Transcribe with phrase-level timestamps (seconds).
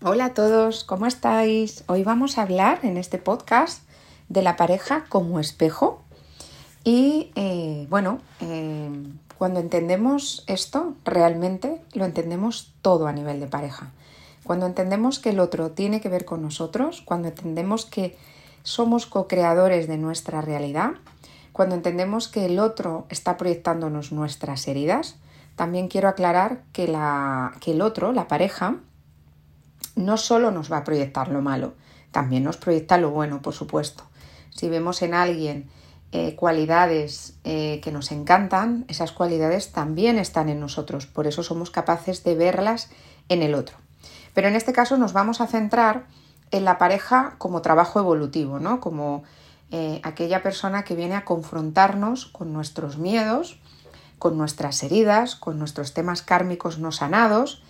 [0.00, 1.82] Hola a todos, ¿cómo estáis?
[1.88, 3.82] Hoy vamos a hablar en este podcast
[4.28, 6.04] de la pareja como espejo.
[6.84, 8.90] Y eh, bueno, eh,
[9.38, 13.90] cuando entendemos esto, realmente lo entendemos todo a nivel de pareja.
[14.44, 18.16] Cuando entendemos que el otro tiene que ver con nosotros, cuando entendemos que
[18.62, 20.92] somos co-creadores de nuestra realidad,
[21.52, 25.16] cuando entendemos que el otro está proyectándonos nuestras heridas,
[25.56, 28.76] también quiero aclarar que, la, que el otro, la pareja,
[29.98, 31.74] no solo nos va a proyectar lo malo,
[32.10, 34.04] también nos proyecta lo bueno, por supuesto.
[34.50, 35.68] Si vemos en alguien
[36.12, 41.70] eh, cualidades eh, que nos encantan, esas cualidades también están en nosotros, por eso somos
[41.70, 42.90] capaces de verlas
[43.28, 43.76] en el otro.
[44.32, 46.06] Pero en este caso nos vamos a centrar
[46.50, 48.80] en la pareja como trabajo evolutivo, ¿no?
[48.80, 49.24] Como
[49.70, 53.60] eh, aquella persona que viene a confrontarnos con nuestros miedos,
[54.18, 57.62] con nuestras heridas, con nuestros temas kármicos no sanados.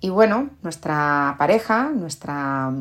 [0.00, 2.72] Y bueno, nuestra pareja, nuestra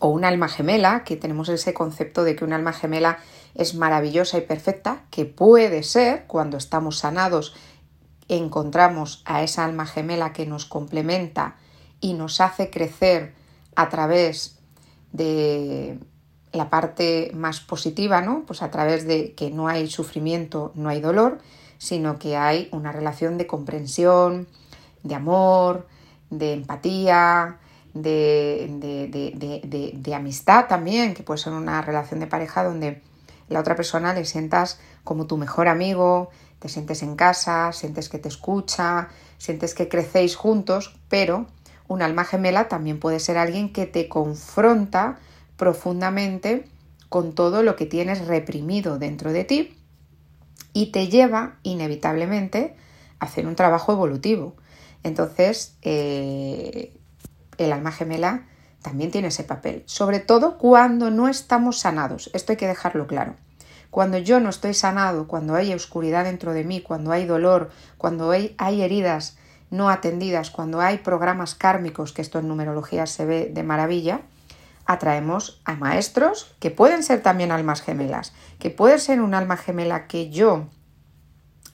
[0.00, 3.18] o un alma gemela, que tenemos ese concepto de que un alma gemela
[3.54, 7.54] es maravillosa y perfecta, que puede ser cuando estamos sanados,
[8.28, 11.56] encontramos a esa alma gemela que nos complementa
[12.00, 13.34] y nos hace crecer
[13.76, 14.58] a través
[15.12, 15.98] de
[16.52, 18.44] la parte más positiva, ¿no?
[18.46, 21.38] Pues a través de que no hay sufrimiento, no hay dolor,
[21.78, 24.48] sino que hay una relación de comprensión,
[25.02, 25.86] de amor,
[26.30, 27.58] de empatía,
[27.92, 33.02] de, de, amistad también, que puede ser una relación de pareja donde
[33.48, 38.18] la otra persona le sientas como tu mejor amigo, te sientes en casa, sientes que
[38.18, 41.46] te escucha, sientes que crecéis juntos, pero
[41.88, 45.18] un alma gemela también puede ser alguien que te confronta
[45.56, 46.66] profundamente
[47.08, 49.76] con todo lo que tienes reprimido dentro de ti
[50.72, 52.76] y te lleva inevitablemente
[53.18, 54.54] a hacer un trabajo evolutivo.
[55.02, 56.96] Entonces, eh,
[57.58, 58.46] el alma gemela
[58.82, 62.30] también tiene ese papel, sobre todo cuando no estamos sanados.
[62.32, 63.34] Esto hay que dejarlo claro.
[63.90, 68.30] Cuando yo no estoy sanado, cuando hay oscuridad dentro de mí, cuando hay dolor, cuando
[68.30, 69.36] hay, hay heridas
[69.70, 74.22] no atendidas, cuando hay programas kármicos, que esto en numerología se ve de maravilla,
[74.84, 80.06] atraemos a maestros que pueden ser también almas gemelas, que puede ser un alma gemela
[80.06, 80.66] que yo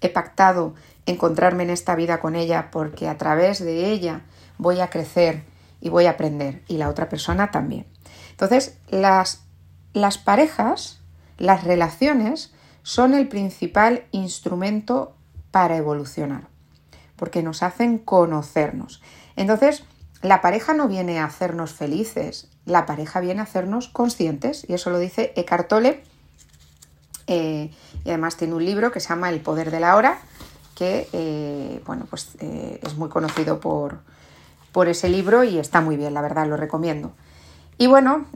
[0.00, 0.74] he pactado
[1.06, 4.22] encontrarme en esta vida con ella porque a través de ella
[4.58, 5.44] voy a crecer
[5.80, 7.86] y voy a aprender y la otra persona también.
[8.30, 9.44] Entonces, las,
[9.92, 11.00] las parejas,
[11.38, 12.52] las relaciones
[12.82, 15.14] son el principal instrumento
[15.50, 16.48] para evolucionar,
[17.16, 19.02] porque nos hacen conocernos.
[19.36, 19.84] Entonces,
[20.22, 24.90] la pareja no viene a hacernos felices, la pareja viene a hacernos conscientes, y eso
[24.90, 26.02] lo dice Eckhart Tolle,
[27.26, 27.70] eh,
[28.04, 30.18] y además tiene un libro que se llama El poder de la hora,
[30.74, 34.00] que eh, bueno, pues, eh, es muy conocido por,
[34.72, 37.12] por ese libro y está muy bien, la verdad, lo recomiendo.
[37.78, 38.26] Y bueno,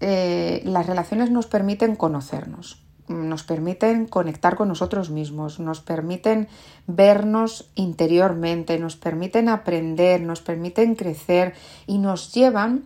[0.00, 6.46] las relaciones nos permiten conocernos, nos permiten conectar con nosotros mismos, nos permiten
[6.86, 11.54] vernos interiormente, nos permiten aprender, nos permiten crecer
[11.88, 12.84] y nos llevan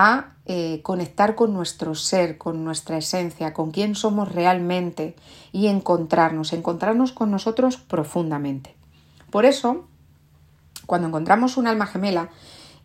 [0.00, 5.14] a eh, conectar con nuestro ser, con nuestra esencia, con quién somos realmente
[5.52, 8.74] y encontrarnos, encontrarnos con nosotros profundamente.
[9.30, 9.86] Por eso,
[10.86, 12.30] cuando encontramos un alma gemela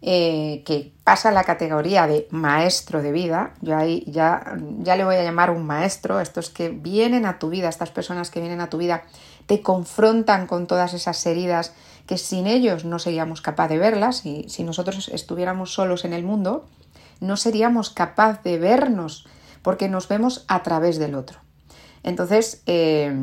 [0.02, 5.06] eh, que pasa a la categoría de maestro de vida, yo ahí ya, ya le
[5.06, 8.62] voy a llamar un maestro, estos que vienen a tu vida, estas personas que vienen
[8.62, 9.04] a tu vida,
[9.48, 11.74] te confrontan con todas esas heridas
[12.06, 16.24] que sin ellos no seríamos capaces de verlas y si nosotros estuviéramos solos en el
[16.24, 16.66] mundo,
[17.20, 19.28] no seríamos capaces de vernos
[19.62, 21.40] porque nos vemos a través del otro.
[22.04, 23.18] Entonces, eh,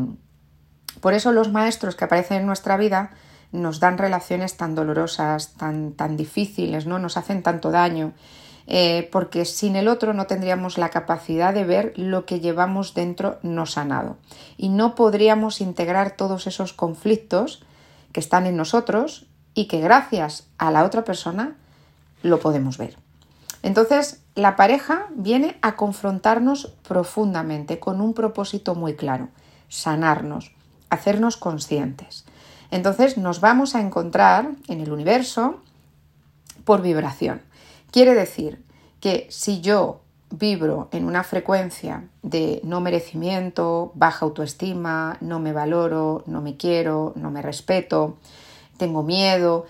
[1.00, 3.10] por eso los maestros que aparecen en nuestra vida
[3.52, 6.98] nos dan relaciones tan dolorosas, tan, tan difíciles, ¿no?
[6.98, 8.12] Nos hacen tanto daño.
[8.66, 13.38] Eh, porque sin el otro no tendríamos la capacidad de ver lo que llevamos dentro
[13.42, 14.16] no sanado.
[14.56, 17.64] Y no podríamos integrar todos esos conflictos
[18.12, 21.56] que están en nosotros y que gracias a la otra persona
[22.22, 22.96] lo podemos ver.
[23.62, 29.28] Entonces, la pareja viene a confrontarnos profundamente con un propósito muy claro,
[29.68, 30.52] sanarnos,
[30.90, 32.24] hacernos conscientes.
[32.70, 35.60] Entonces nos vamos a encontrar en el universo
[36.64, 37.42] por vibración.
[37.90, 38.64] Quiere decir
[39.00, 40.00] que si yo
[40.30, 47.12] vibro en una frecuencia de no merecimiento, baja autoestima, no me valoro, no me quiero,
[47.16, 48.16] no me respeto,
[48.82, 49.64] tengo miedo,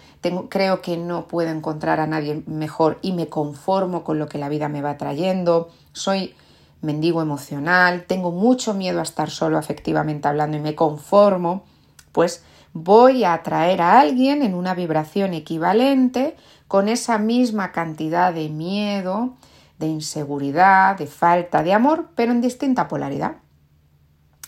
[0.49, 4.49] creo que no puedo encontrar a nadie mejor y me conformo con lo que la
[4.49, 6.35] vida me va trayendo, soy
[6.81, 11.65] mendigo emocional, tengo mucho miedo a estar solo afectivamente hablando y me conformo,
[12.13, 12.43] pues
[12.73, 16.35] voy a atraer a alguien en una vibración equivalente
[16.67, 19.35] con esa misma cantidad de miedo,
[19.79, 23.37] de inseguridad, de falta de amor, pero en distinta polaridad.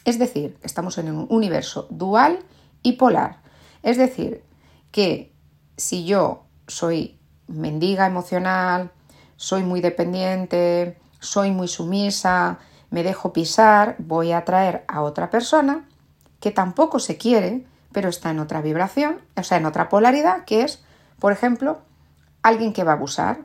[0.07, 2.39] Es decir, estamos en un universo dual
[2.83, 3.45] y polar.
[3.85, 4.43] Es decir,
[4.95, 5.35] que
[5.77, 7.19] si yo soy
[7.49, 8.93] mendiga emocional,
[9.35, 12.61] soy muy dependiente, soy muy sumisa,
[12.91, 15.89] me dejo pisar, voy a atraer a otra persona
[16.39, 20.63] que tampoco se quiere, pero está en otra vibración, o sea, en otra polaridad, que
[20.63, 20.85] es,
[21.19, 21.81] por ejemplo,
[22.45, 23.41] alguien que va a abusar,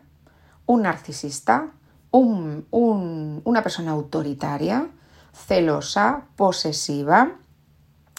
[0.67, 1.71] un narcisista,
[2.11, 4.87] una persona autoritaria,
[5.33, 7.39] celosa, posesiva,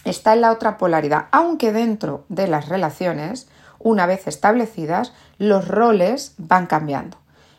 [0.05, 3.49] está en la otra polaridad, aunque dentro de las relaciones,
[3.79, 7.19] una vez establecidas, los roles van cambiando.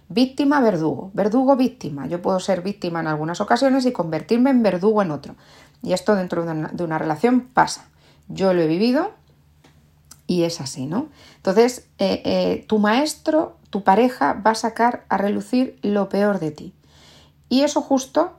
[0.10, 2.06] Víctima, verdugo, verdugo, víctima.
[2.08, 5.36] Yo puedo ser víctima en algunas ocasiones y convertirme en verdugo en otro.
[5.82, 7.86] Y esto dentro de una, relación pasa.
[8.28, 9.12] Yo lo he vivido
[10.28, 11.08] y es así, ¿no?
[11.38, 16.52] Entonces, eh, eh, tu maestro, tu pareja va a sacar a relucir lo peor de
[16.52, 16.74] ti.
[17.50, 18.34] Y eso justo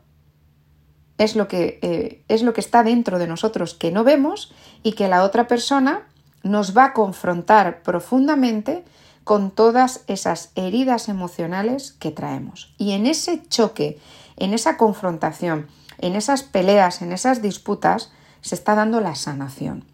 [1.22, 4.52] es lo que, eh, es lo que está dentro de nosotros que no vemos
[4.82, 6.02] y que la otra persona
[6.42, 8.84] nos va a confrontar profundamente
[9.24, 12.74] con todas esas heridas emocionales que traemos.
[12.76, 13.98] Y en ese choque,
[14.36, 18.10] en esa confrontación, en esas peleas, en esas disputas,
[18.40, 19.84] se está dando la sanación.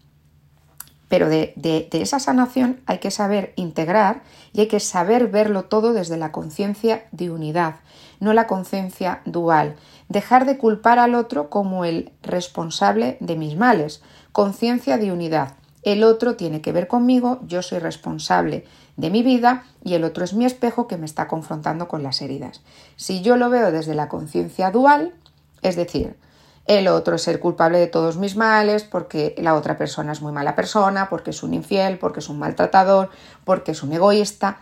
[1.07, 4.21] Pero de, de, esa sanación hay que saber integrar
[4.53, 7.77] y hay que saber verlo todo desde la conciencia de unidad,
[8.19, 9.75] no la conciencia dual.
[10.09, 14.01] Dejar de culpar al otro como el responsable de mis males.
[14.31, 15.53] Conciencia de unidad.
[15.83, 18.65] El otro tiene que ver conmigo, yo soy responsable
[18.97, 22.21] de mi vida y el otro es mi espejo que me está confrontando con las
[22.21, 22.61] heridas.
[22.97, 25.13] Si yo lo veo desde la conciencia dual,
[25.61, 26.17] es decir,
[26.65, 30.31] el otro es el culpable de todos mis males porque la otra persona es muy
[30.31, 33.09] mala persona, porque es un infiel, porque es un maltratador,
[33.45, 34.59] porque es un egoísta,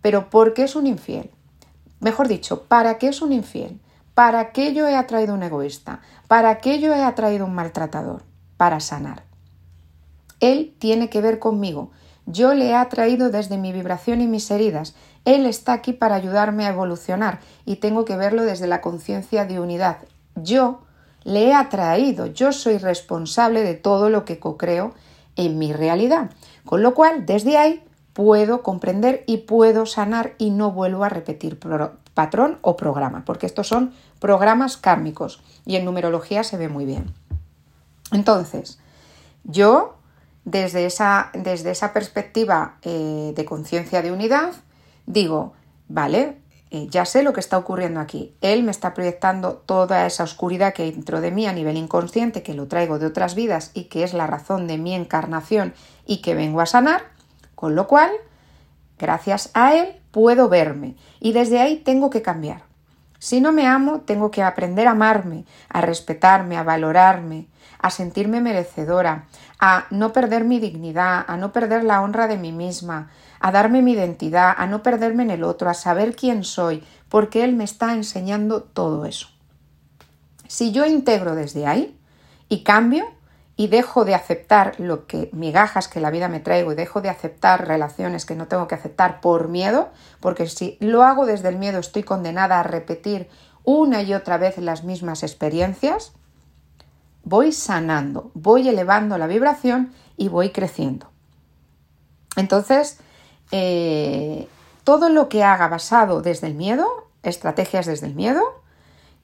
[0.00, 1.30] pero ¿por qué es un infiel?
[2.00, 3.80] Mejor dicho, ¿para qué es un infiel?
[4.14, 6.00] ¿Para qué yo he atraído un egoísta?
[6.28, 8.22] ¿Para qué yo he atraído un maltratador?
[8.56, 9.24] Para sanar.
[10.40, 11.90] Él tiene que ver conmigo.
[12.26, 14.94] Yo le he atraído desde mi vibración y mis heridas.
[15.24, 19.58] Él está aquí para ayudarme a evolucionar y tengo que verlo desde la conciencia de
[19.58, 19.98] unidad.
[20.36, 20.82] Yo
[21.24, 24.94] le he atraído, yo soy responsable de todo lo que co-creo
[25.36, 26.30] en mi realidad.
[26.64, 27.82] Con lo cual, desde ahí
[28.12, 31.58] puedo comprender y puedo sanar y no vuelvo a repetir
[32.14, 37.12] patrón o programa, porque estos son programas kármicos y en numerología se ve muy bien.
[38.12, 38.78] Entonces,
[39.44, 39.96] yo
[40.44, 44.52] desde esa, desde esa perspectiva eh, de conciencia de unidad,
[45.06, 45.54] digo,
[45.88, 46.38] vale,
[46.70, 48.34] eh, ya sé lo que está ocurriendo aquí.
[48.40, 52.42] Él me está proyectando toda esa oscuridad que hay dentro de mí a nivel inconsciente,
[52.42, 55.72] que lo traigo de otras vidas y que es la razón de mi encarnación
[56.04, 57.02] y que vengo a sanar,
[57.54, 58.10] con lo cual,
[58.98, 62.73] gracias a él, puedo verme y desde ahí tengo que cambiar.
[63.24, 67.46] Si no me amo, tengo que aprender a amarme, a respetarme, a valorarme,
[67.78, 69.24] a sentirme merecedora,
[69.58, 73.08] a no perder mi dignidad, a no perder la honra de mí misma,
[73.40, 77.44] a darme mi identidad, a no perderme en el otro, a saber quién soy, porque
[77.44, 79.28] Él me está enseñando todo eso.
[80.46, 81.98] Si yo integro desde ahí
[82.50, 83.06] y cambio
[83.56, 87.08] y dejo de aceptar lo que migajas que la vida me traigo y dejo de
[87.08, 89.90] aceptar relaciones que no tengo que aceptar por miedo,
[90.20, 93.28] porque si lo hago desde el miedo estoy condenada a repetir
[93.62, 96.12] una y otra vez las mismas experiencias,
[97.22, 101.10] voy sanando, voy elevando la vibración y voy creciendo.
[102.36, 102.98] Entonces,
[103.52, 104.48] eh,
[104.82, 106.86] todo lo que haga basado desde el miedo,
[107.22, 108.42] estrategias desde el miedo,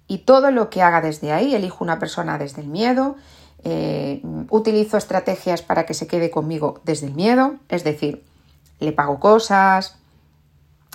[0.07, 3.17] y todo lo que haga desde ahí, elijo una persona desde el miedo,
[3.65, 8.25] eh, utilizo estrategias para que se quede conmigo desde el miedo, es decir,
[8.79, 9.99] le pago cosas,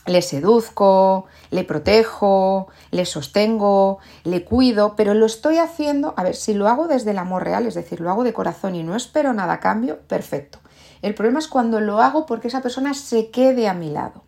[0.05, 6.53] le seduzco, le protejo, le sostengo, le cuido, pero lo estoy haciendo, a ver, si
[6.53, 9.33] lo hago desde el amor real, es decir, lo hago de corazón y no espero
[9.33, 10.59] nada a cambio, perfecto.
[11.01, 14.23] El problema es cuando lo hago porque esa persona se quede a mi lado.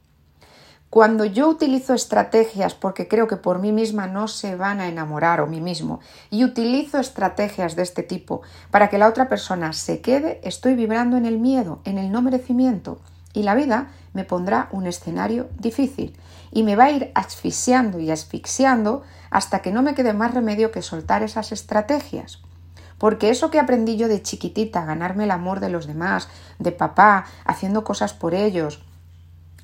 [0.90, 5.42] Cuando yo utilizo estrategias porque creo que por mí misma no se van a enamorar
[5.42, 8.42] o mí mismo y utilizo estrategias de este tipo
[8.72, 12.22] para que la otra persona se quede, estoy vibrando en el miedo, en el no
[12.22, 13.02] merecimiento
[13.34, 16.18] y la vida me pondrá un escenario difícil
[16.52, 20.72] y me va a ir asfixiando y asfixiando hasta que no me quede más remedio
[20.72, 22.42] que soltar esas estrategias.
[22.98, 27.26] Porque eso que aprendí yo de chiquitita, ganarme el amor de los demás, de papá,
[27.46, 28.87] haciendo cosas por ellos,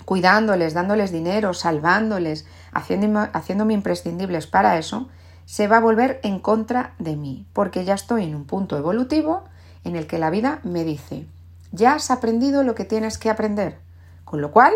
[0.06, 5.10] cuidándoles, dándoles dinero, salvándoles, haciéndome, imprescindibles para eso,
[5.46, 9.44] se va a volver en contra de mí, porque ya estoy en un punto evolutivo
[9.84, 11.28] en el que la vida me dice,
[11.72, 13.80] ya has aprendido lo que tienes que aprender.
[14.24, 14.74] Con lo cual,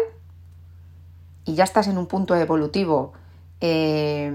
[1.45, 3.13] y ya estás en un punto evolutivo
[3.61, 4.31] eh,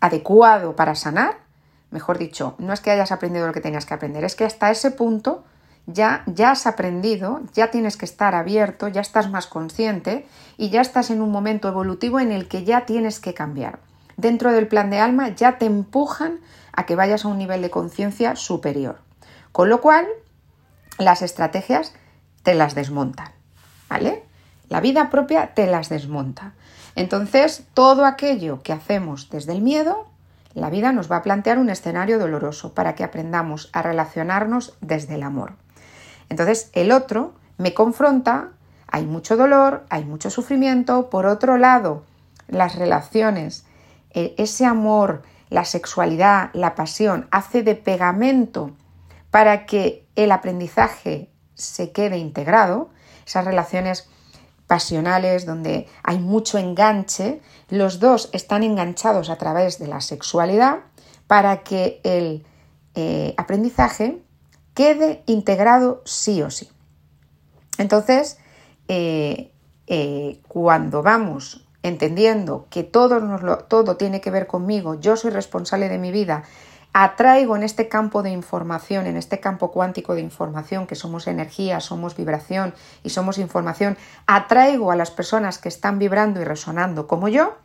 [0.00, 1.38] adecuado para sanar,
[1.90, 4.70] mejor dicho, no es que hayas aprendido lo que tenías que aprender, es que hasta
[4.70, 5.44] ese punto
[5.92, 11.10] ya, has aprendido, ya tienes que estar abierto, ya estás más consciente y ya estás
[11.10, 13.78] en un momento evolutivo en el que ya tienes que cambiar.
[14.16, 16.40] Dentro del plan de alma ya te empujan
[16.72, 18.98] a que vayas a un nivel de conciencia superior.
[19.52, 20.06] Con lo cual,
[20.98, 21.94] las estrategias
[22.42, 23.32] te las desmontan,
[23.88, 24.22] ¿vale?
[24.68, 26.52] La vida propia te las desmonta.
[26.94, 30.06] Entonces, todo aquello que hacemos desde el miedo,
[30.54, 35.14] la vida nos va a plantear un escenario doloroso para que aprendamos a relacionarnos desde
[35.14, 35.54] el amor.
[36.30, 38.52] Entonces, el otro me confronta,
[38.86, 41.10] hay mucho dolor, hay mucho sufrimiento.
[41.10, 42.04] Por otro lado,
[42.48, 43.66] las relaciones,
[44.10, 48.70] e, ese amor, la sexualidad, la pasión, hace de pegamento
[49.30, 52.90] para que el aprendizaje se quede integrado,
[53.26, 54.08] esas relaciones
[54.66, 60.78] pasionales donde hay mucho enganche, los dos están enganchados a través de la sexualidad
[61.26, 62.46] para que el
[62.94, 64.22] eh, aprendizaje
[64.80, 66.70] quede integrado sí o sí.
[67.76, 68.38] Entonces,
[68.88, 69.52] eh,
[69.86, 73.20] eh, cuando vamos entendiendo que todo,
[73.68, 76.44] todo tiene que ver conmigo, yo soy responsable de mi vida,
[76.94, 81.80] atraigo en este campo de información, en este campo cuántico de información, que somos energía,
[81.80, 82.72] somos vibración
[83.02, 87.58] y somos información, atraigo a las personas que están vibrando y resonando como yo,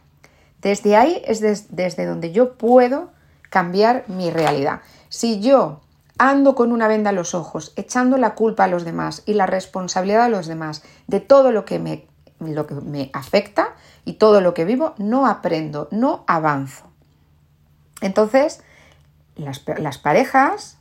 [0.61, 3.11] desde ahí es desde donde yo puedo
[3.49, 4.81] cambiar mi realidad.
[5.07, 5.79] Si yo
[6.17, 9.45] ando con una venda a los ojos, echando la culpa a los demás y la
[9.45, 12.07] responsabilidad a los demás de todo lo que me,
[12.39, 16.85] lo que me afecta y todo lo que vivo, no aprendo, no avanzo.
[18.01, 18.61] Entonces,
[19.35, 19.59] las,
[19.97, 20.77] parejas,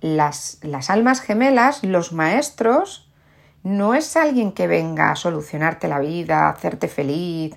[0.00, 3.08] las, las almas gemelas, los maestros,
[3.62, 7.56] no es alguien que venga a solucionarte la vida, a hacerte feliz,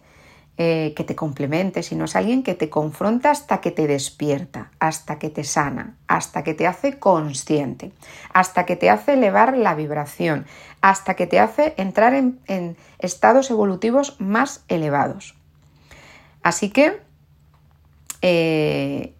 [0.57, 5.17] eh, que te complemente, sino es alguien que te confronta hasta que te despierta, hasta
[5.17, 7.93] que te sana, hasta que te hace consciente,
[8.33, 10.45] hasta que te hace elevar la vibración,
[10.81, 15.35] hasta que te hace entrar en, estados evolutivos más elevados.
[16.43, 17.01] Así que
[18.21, 19.15] eh,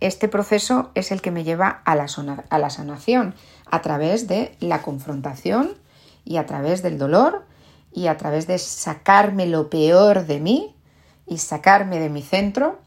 [0.00, 2.06] este proceso es el que me lleva a la,
[2.50, 3.34] a la sanación
[3.70, 5.70] a través de la confrontación
[6.24, 7.46] y a través del dolor
[7.94, 10.74] y a través de sacarme lo peor de mí
[11.26, 12.80] y sacarme de mi centro,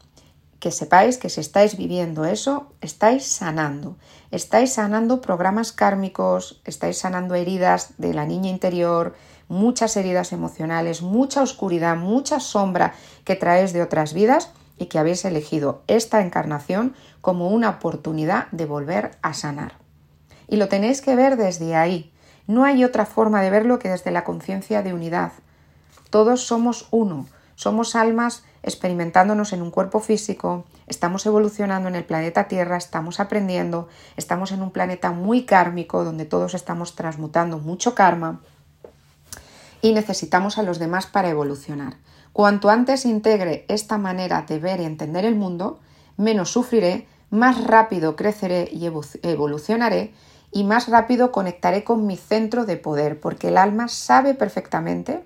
[0.60, 3.96] que sepáis que si estáis viviendo eso, estáis sanando.
[4.30, 9.14] Estáis sanando programas kármicos, estáis sanando heridas de la niña interior,
[9.48, 15.24] muchas heridas emocionales, mucha oscuridad, mucha sombra que traes de otras vidas y que habéis
[15.24, 19.72] elegido esta encarnación como una oportunidad de volver a sanar.
[20.48, 22.12] Y lo tenéis que ver desde ahí.
[22.48, 25.32] No hay otra forma de verlo que desde la conciencia de unidad.
[26.08, 32.48] Todos somos uno, somos almas experimentándonos en un cuerpo físico, estamos evolucionando en el planeta
[32.48, 38.40] Tierra, estamos aprendiendo, estamos en un planeta muy kármico donde todos estamos transmutando mucho karma
[39.82, 41.98] y necesitamos a los demás para evolucionar.
[42.32, 45.80] Cuanto antes integre esta manera de ver y entender el mundo,
[46.16, 48.90] menos sufriré, más rápido creceré y
[49.22, 50.14] evolucionaré
[50.50, 55.24] y más rápido conectaré con mi centro de poder, porque el alma sabe perfectamente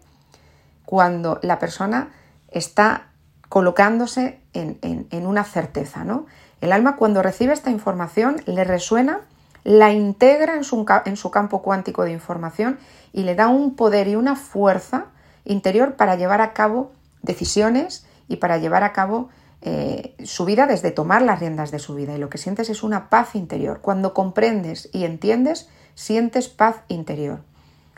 [0.85, 2.11] cuando la persona
[2.49, 3.09] está
[3.49, 6.05] colocándose en, una certeza.
[6.05, 6.27] ¿no?
[6.61, 9.21] El alma cuando recibe esta información le resuena,
[9.65, 12.79] la integra en su, en su campo cuántico de información
[13.13, 15.07] y le da un poder y una fuerza
[15.45, 19.29] interior para llevar a cabo decisiones y para llevar a cabo
[19.63, 22.15] eh, su vida desde tomar las riendas de su vida.
[22.15, 23.81] Y lo que sientes es una paz interior.
[23.81, 27.43] Cuando comprendes y entiendes, sientes paz interior.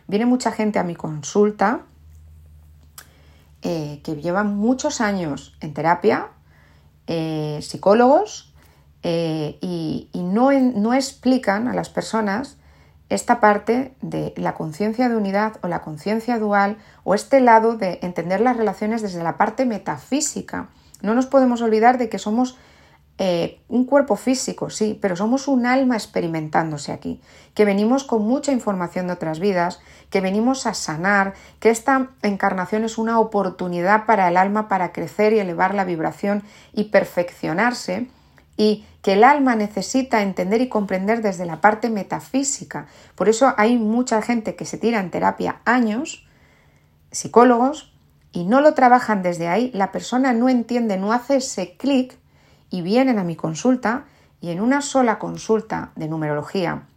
[0.06, 1.82] Viene mucha gente a mi consulta
[3.62, 6.28] eh, que llevan muchos años en terapia,
[7.06, 8.50] eh, psicólogos,
[9.06, 12.56] y, no, no explican a las personas
[13.10, 17.98] esta parte de la conciencia de unidad o la conciencia dual o este lado de
[18.02, 20.68] entender las relaciones desde la parte metafísica.
[21.04, 22.56] No nos podemos olvidar de que somos
[23.18, 27.20] eh, un cuerpo físico, sí, pero somos un alma experimentándose aquí,
[27.54, 29.80] que venimos con mucha información de otras vidas,
[30.10, 35.32] que venimos a sanar, que esta encarnación es una oportunidad para el alma para crecer
[35.32, 36.42] y elevar la vibración
[36.72, 38.08] y perfeccionarse
[38.56, 42.88] y que el alma necesita entender y comprender desde la parte metafísica.
[43.14, 46.26] Por eso hay mucha gente que se tira en terapia años,
[47.12, 47.93] psicólogos,
[48.34, 52.18] y no lo trabajan desde ahí, la persona no entiende, no hace ese clic
[52.68, 54.04] y vienen a mi consulta
[54.40, 56.88] y en una sola consulta de numerología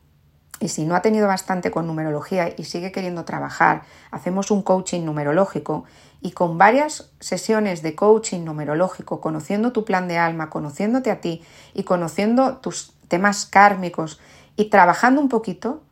[0.59, 5.03] y si no ha tenido bastante con numerología y sigue queriendo trabajar, hacemos un coaching
[5.03, 5.85] numerológico
[6.19, 11.43] y con varias sesiones de coaching numerológico, conociendo tu plan de alma, conociéndote a ti
[11.75, 14.19] y conociendo tus temas kármicos
[14.55, 15.83] y trabajando un poquito,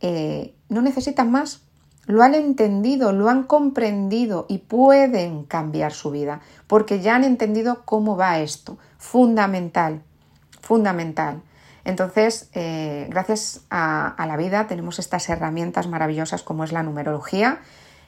[0.00, 1.62] eh, no necesitan más.
[2.06, 7.82] Lo han entendido, lo han comprendido y pueden cambiar su vida porque ya han entendido
[7.84, 8.78] cómo va esto.
[8.98, 10.02] Fundamental,
[10.60, 11.42] fundamental.
[11.84, 17.60] Entonces, eh, gracias a, la vida tenemos estas herramientas maravillosas como es la numerología,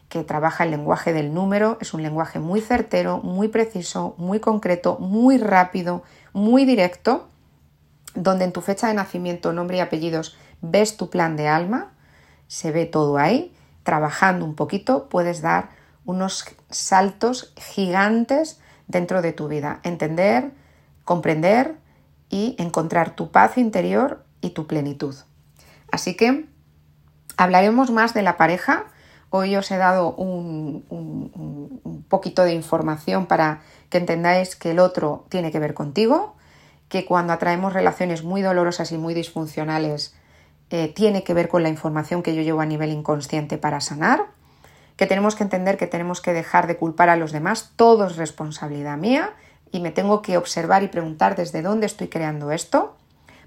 [0.08, 4.98] que trabaja el lenguaje del número, es un lenguaje muy certero, muy preciso, muy concreto,
[4.98, 6.02] muy rápido,
[6.34, 7.28] muy directo,
[8.14, 11.92] donde en tu fecha de nacimiento, nombre y apellidos ves tu plan de alma,
[12.46, 15.70] se ve todo ahí, trabajando un poquito puedes dar
[16.04, 20.52] unos saltos gigantes dentro de tu vida, entender,
[21.04, 21.76] comprender
[22.28, 25.14] y encontrar tu paz interior y tu plenitud.
[25.90, 26.46] Así que
[27.36, 28.86] hablaremos más de la pareja.
[29.30, 35.24] Hoy os he dado un, un, poquito de información para que entendáis que el otro
[35.30, 36.36] tiene que ver contigo,
[36.88, 40.14] que cuando atraemos relaciones muy dolorosas y muy disfuncionales
[40.72, 44.28] eh, tiene que ver con la información que yo llevo a nivel inconsciente para sanar,
[44.96, 48.16] que tenemos que entender que tenemos que dejar de culpar a los demás, todo es
[48.16, 49.34] responsabilidad mía
[49.70, 52.96] y me tengo que observar y preguntar desde dónde estoy creando esto.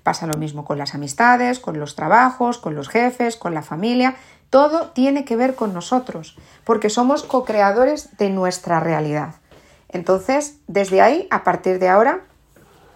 [0.04, 4.18] Pasa lo mismo con las amistades, con los trabajos, con los jefes, con la familia.
[4.52, 9.34] Todo tiene que ver con nosotros, porque somos co-creadores de nuestra realidad.
[9.90, 12.20] Entonces, desde ahí, a partir de ahora,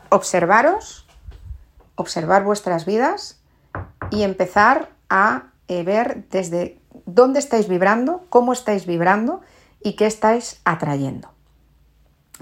[0.10, 1.08] observaros,
[1.96, 3.39] observar vuestras vidas
[4.12, 9.42] y empezar a eh, ver desde dónde estáis vibrando, cómo estáis vibrando
[9.82, 11.32] y qué estáis atrayendo.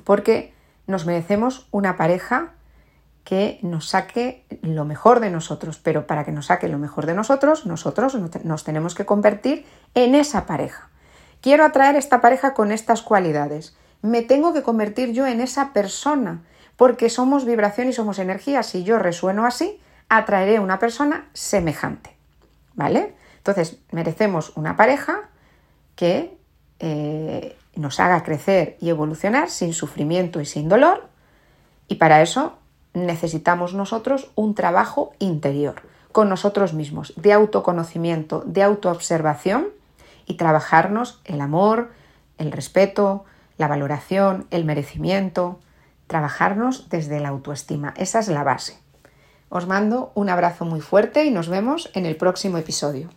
[0.03, 0.53] Porque
[0.85, 2.53] nos merecemos una pareja
[3.23, 7.13] que nos saque lo mejor de nosotros, pero para que nos saque lo mejor de
[7.13, 10.89] nosotros, nosotros nos tenemos que convertir en esa pareja.
[11.41, 13.75] Quiero atraer esta pareja con estas cualidades.
[14.01, 16.43] Me tengo que convertir yo en esa persona,
[16.77, 18.63] porque somos vibración y somos energía.
[18.63, 22.15] Si yo resueno así, atraeré una persona semejante.
[22.75, 23.15] ¿Vale?
[23.37, 25.29] Entonces, merecemos una pareja
[25.95, 26.37] que
[26.79, 31.07] eh, nos haga crecer y evolucionar sin sufrimiento y sin dolor.
[31.87, 32.57] Y para eso
[32.93, 39.67] necesitamos nosotros un trabajo interior con nosotros mismos, de autoconocimiento, de autoobservación
[40.25, 41.91] y trabajarnos el amor,
[42.37, 43.25] el respeto,
[43.57, 45.59] la valoración, el merecimiento,
[46.07, 47.93] trabajarnos desde la autoestima.
[47.97, 48.79] Esa es la base.
[49.49, 53.09] Os mando un abrazo muy fuerte y nos vemos en el próximo episodio.